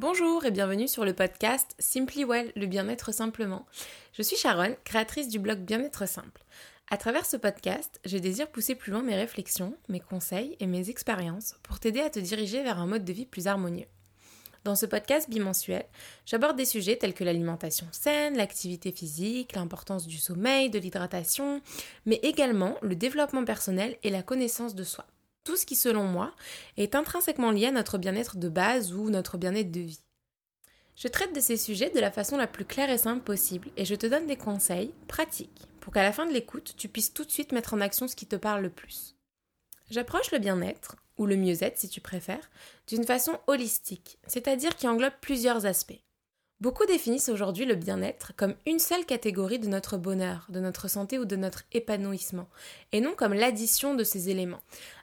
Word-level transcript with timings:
Bonjour 0.00 0.46
et 0.46 0.50
bienvenue 0.50 0.88
sur 0.88 1.04
le 1.04 1.12
podcast 1.12 1.74
Simply 1.78 2.24
Well, 2.24 2.52
le 2.56 2.64
bien-être 2.64 3.12
simplement. 3.12 3.66
Je 4.14 4.22
suis 4.22 4.34
Sharon, 4.34 4.74
créatrice 4.82 5.28
du 5.28 5.38
blog 5.38 5.58
Bien-être 5.58 6.08
simple. 6.08 6.42
À 6.90 6.96
travers 6.96 7.26
ce 7.26 7.36
podcast, 7.36 8.00
je 8.06 8.16
désire 8.16 8.48
pousser 8.50 8.74
plus 8.74 8.92
loin 8.92 9.02
mes 9.02 9.14
réflexions, 9.14 9.76
mes 9.90 10.00
conseils 10.00 10.56
et 10.58 10.66
mes 10.66 10.88
expériences 10.88 11.56
pour 11.62 11.80
t'aider 11.80 12.00
à 12.00 12.08
te 12.08 12.18
diriger 12.18 12.62
vers 12.62 12.78
un 12.78 12.86
mode 12.86 13.04
de 13.04 13.12
vie 13.12 13.26
plus 13.26 13.46
harmonieux. 13.46 13.88
Dans 14.64 14.74
ce 14.74 14.86
podcast 14.86 15.28
bimensuel, 15.28 15.84
j'aborde 16.24 16.56
des 16.56 16.64
sujets 16.64 16.96
tels 16.96 17.12
que 17.12 17.22
l'alimentation 17.22 17.86
saine, 17.92 18.38
l'activité 18.38 18.92
physique, 18.92 19.54
l'importance 19.54 20.06
du 20.06 20.16
sommeil, 20.16 20.70
de 20.70 20.78
l'hydratation, 20.78 21.60
mais 22.06 22.20
également 22.22 22.78
le 22.80 22.96
développement 22.96 23.44
personnel 23.44 23.98
et 24.02 24.08
la 24.08 24.22
connaissance 24.22 24.74
de 24.74 24.82
soi. 24.82 25.04
Tout 25.44 25.56
ce 25.56 25.66
qui, 25.66 25.76
selon 25.76 26.04
moi, 26.04 26.34
est 26.76 26.94
intrinsèquement 26.94 27.50
lié 27.50 27.66
à 27.66 27.72
notre 27.72 27.98
bien-être 27.98 28.36
de 28.36 28.48
base 28.48 28.92
ou 28.92 29.10
notre 29.10 29.38
bien-être 29.38 29.70
de 29.70 29.80
vie. 29.80 30.00
Je 30.96 31.08
traite 31.08 31.34
de 31.34 31.40
ces 31.40 31.56
sujets 31.56 31.90
de 31.90 32.00
la 32.00 32.10
façon 32.10 32.36
la 32.36 32.46
plus 32.46 32.66
claire 32.66 32.90
et 32.90 32.98
simple 32.98 33.24
possible 33.24 33.70
et 33.76 33.84
je 33.84 33.94
te 33.94 34.06
donne 34.06 34.26
des 34.26 34.36
conseils 34.36 34.92
pratiques 35.08 35.66
pour 35.80 35.94
qu'à 35.94 36.02
la 36.02 36.12
fin 36.12 36.26
de 36.26 36.32
l'écoute, 36.32 36.74
tu 36.76 36.88
puisses 36.88 37.14
tout 37.14 37.24
de 37.24 37.30
suite 37.30 37.52
mettre 37.52 37.74
en 37.74 37.80
action 37.80 38.06
ce 38.06 38.16
qui 38.16 38.26
te 38.26 38.36
parle 38.36 38.62
le 38.62 38.70
plus. 38.70 39.16
J'approche 39.90 40.30
le 40.30 40.38
bien-être, 40.38 40.96
ou 41.16 41.26
le 41.26 41.36
mieux-être 41.36 41.78
si 41.78 41.88
tu 41.88 42.00
préfères, 42.00 42.50
d'une 42.86 43.04
façon 43.04 43.38
holistique, 43.46 44.18
c'est-à-dire 44.26 44.76
qui 44.76 44.86
englobe 44.86 45.14
plusieurs 45.20 45.66
aspects. 45.66 46.00
Beaucoup 46.60 46.84
définissent 46.84 47.30
aujourd'hui 47.30 47.64
le 47.64 47.74
bien-être 47.74 48.32
comme 48.36 48.54
une 48.66 48.80
seule 48.80 49.06
catégorie 49.06 49.58
de 49.58 49.68
notre 49.68 49.96
bonheur, 49.96 50.46
de 50.50 50.60
notre 50.60 50.88
santé 50.88 51.18
ou 51.18 51.24
de 51.24 51.36
notre 51.36 51.62
épanouissement, 51.72 52.50
et 52.92 53.00
non 53.00 53.14
comme 53.16 53.32
l'addition 53.32 53.94
de 53.94 54.04
ces 54.04 54.28
éléments. 54.28 54.60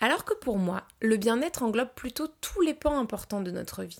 Alors 0.00 0.24
que 0.24 0.34
pour 0.34 0.58
moi, 0.58 0.84
le 1.00 1.16
bien-être 1.16 1.64
englobe 1.64 1.92
plutôt 1.96 2.28
tous 2.40 2.60
les 2.60 2.72
pans 2.72 3.00
importants 3.00 3.40
de 3.40 3.50
notre 3.50 3.82
vie. 3.82 3.98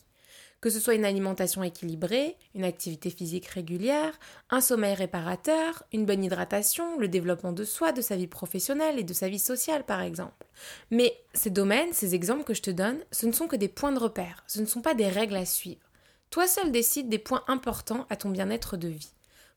Que 0.60 0.70
ce 0.70 0.78
soit 0.78 0.94
une 0.94 1.04
alimentation 1.04 1.64
équilibrée, 1.64 2.36
une 2.54 2.62
activité 2.62 3.10
physique 3.10 3.46
régulière, 3.46 4.20
un 4.50 4.60
sommeil 4.60 4.94
réparateur, 4.94 5.82
une 5.92 6.06
bonne 6.06 6.22
hydratation, 6.22 7.00
le 7.00 7.08
développement 7.08 7.52
de 7.52 7.64
soi, 7.64 7.90
de 7.90 8.00
sa 8.00 8.14
vie 8.14 8.28
professionnelle 8.28 9.00
et 9.00 9.04
de 9.04 9.14
sa 9.14 9.28
vie 9.28 9.40
sociale 9.40 9.82
par 9.82 10.02
exemple. 10.02 10.46
Mais 10.92 11.16
ces 11.34 11.50
domaines, 11.50 11.92
ces 11.94 12.14
exemples 12.14 12.44
que 12.44 12.54
je 12.54 12.62
te 12.62 12.70
donne, 12.70 13.00
ce 13.10 13.26
ne 13.26 13.32
sont 13.32 13.48
que 13.48 13.56
des 13.56 13.68
points 13.68 13.90
de 13.90 13.98
repère, 13.98 14.44
ce 14.46 14.60
ne 14.60 14.66
sont 14.66 14.82
pas 14.82 14.94
des 14.94 15.08
règles 15.08 15.36
à 15.36 15.46
suivre. 15.46 15.89
Toi 16.30 16.46
seul 16.46 16.70
décides 16.70 17.08
des 17.08 17.18
points 17.18 17.42
importants 17.48 18.06
à 18.08 18.16
ton 18.16 18.30
bien-être 18.30 18.76
de 18.76 18.86
vie. 18.86 19.12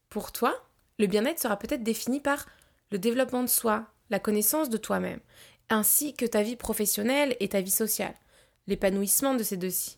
Pour 0.10 0.32
toi, 0.32 0.56
le 0.98 1.06
bien-être 1.06 1.40
sera 1.40 1.58
peut-être 1.58 1.84
défini 1.84 2.20
par 2.20 2.48
le 2.92 2.98
développement 2.98 3.44
de 3.44 3.50
soi, 3.50 3.86
la 4.10 4.20
connaissance 4.20 4.70
de 4.70 4.78
toi-même, 4.78 5.20
ainsi 5.70 6.16
que 6.16 6.26
ta 6.26 6.42
vie 6.42 6.56
professionnelle 6.56 7.38
et 7.40 7.50
ta 7.50 7.62
vie 7.62 7.72
sociale, 7.72 8.16
l'épanouissement 8.66 9.36
de 9.36 9.44
ces 9.44 9.56
deux-ci. 9.56 9.98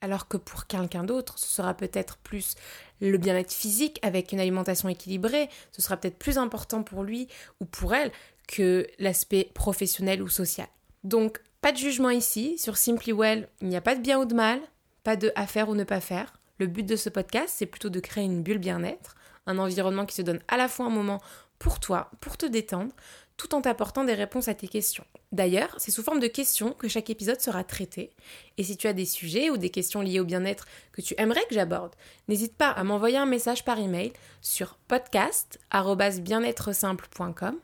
Alors 0.00 0.26
que 0.26 0.38
pour 0.38 0.66
quelqu'un 0.66 1.04
d'autre, 1.04 1.38
ce 1.38 1.46
sera 1.46 1.74
peut-être 1.74 2.16
plus 2.16 2.54
le 3.02 3.18
bien-être 3.18 3.52
physique 3.52 3.98
avec 4.00 4.32
une 4.32 4.40
alimentation 4.40 4.88
équilibrée, 4.88 5.50
ce 5.72 5.82
sera 5.82 5.98
peut-être 5.98 6.18
plus 6.18 6.38
important 6.38 6.82
pour 6.82 7.02
lui 7.02 7.28
ou 7.60 7.66
pour 7.66 7.94
elle 7.94 8.10
que 8.48 8.86
l'aspect 8.98 9.50
professionnel 9.52 10.22
ou 10.22 10.28
social. 10.28 10.68
Donc, 11.04 11.42
pas 11.60 11.72
de 11.72 11.76
jugement 11.76 12.08
ici. 12.08 12.56
Sur 12.56 12.78
Simply 12.78 13.12
Well, 13.12 13.48
il 13.60 13.68
n'y 13.68 13.76
a 13.76 13.82
pas 13.82 13.94
de 13.94 14.00
bien 14.00 14.18
ou 14.18 14.24
de 14.24 14.34
mal, 14.34 14.60
pas 15.02 15.16
de 15.16 15.32
à 15.34 15.46
faire 15.46 15.68
ou 15.68 15.74
ne 15.74 15.84
pas 15.84 16.00
faire. 16.00 16.32
Le 16.58 16.66
but 16.66 16.84
de 16.84 16.96
ce 16.96 17.08
podcast, 17.08 17.54
c'est 17.56 17.66
plutôt 17.66 17.88
de 17.88 18.00
créer 18.00 18.24
une 18.24 18.42
bulle 18.42 18.58
bien-être, 18.58 19.14
un 19.46 19.58
environnement 19.58 20.06
qui 20.06 20.14
se 20.14 20.22
donne 20.22 20.40
à 20.48 20.56
la 20.56 20.68
fois 20.68 20.86
un 20.86 20.90
moment 20.90 21.20
pour 21.58 21.80
toi, 21.80 22.10
pour 22.20 22.36
te 22.36 22.46
détendre, 22.46 22.94
tout 23.36 23.54
en 23.54 23.62
t'apportant 23.62 24.04
des 24.04 24.12
réponses 24.12 24.48
à 24.48 24.54
tes 24.54 24.68
questions. 24.68 25.04
D'ailleurs, 25.32 25.74
c'est 25.78 25.90
sous 25.90 26.02
forme 26.02 26.20
de 26.20 26.26
questions 26.26 26.72
que 26.72 26.88
chaque 26.88 27.08
épisode 27.08 27.40
sera 27.40 27.64
traité. 27.64 28.10
Et 28.58 28.64
si 28.64 28.76
tu 28.76 28.86
as 28.86 28.92
des 28.92 29.06
sujets 29.06 29.48
ou 29.48 29.56
des 29.56 29.70
questions 29.70 30.02
liées 30.02 30.20
au 30.20 30.24
bien-être 30.24 30.66
que 30.92 31.00
tu 31.00 31.14
aimerais 31.16 31.46
que 31.48 31.54
j'aborde, 31.54 31.94
n'hésite 32.28 32.54
pas 32.54 32.68
à 32.68 32.84
m'envoyer 32.84 33.16
un 33.16 33.24
message 33.24 33.64
par 33.64 33.78
email 33.78 34.12
sur 34.42 34.76
podcast@bien-être-simple.com 34.88 37.56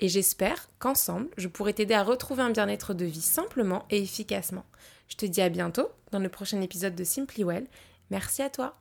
et 0.00 0.08
j'espère 0.08 0.68
qu'ensemble, 0.78 1.28
je 1.36 1.48
pourrai 1.48 1.72
t'aider 1.72 1.94
à 1.94 2.02
retrouver 2.02 2.42
un 2.42 2.50
bien-être 2.50 2.94
de 2.94 3.04
vie 3.04 3.20
simplement 3.20 3.86
et 3.90 4.02
efficacement. 4.02 4.64
Je 5.08 5.16
te 5.16 5.26
dis 5.26 5.40
à 5.40 5.48
bientôt 5.48 5.88
dans 6.10 6.18
le 6.18 6.28
prochain 6.28 6.60
épisode 6.60 6.94
de 6.94 7.04
Simply 7.04 7.44
Well. 7.44 7.66
Merci 8.10 8.42
à 8.42 8.50
toi. 8.50 8.76